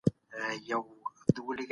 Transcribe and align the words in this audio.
کلى 0.05 0.75
آرام 0.75 0.85
دئ. 1.57 1.65